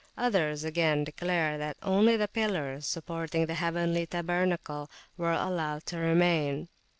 [0.17, 6.69] Others, again, declare that only the pillars supporting the heavenly tabernacle were allowed to remain.